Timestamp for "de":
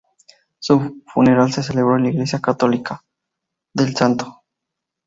3.71-3.83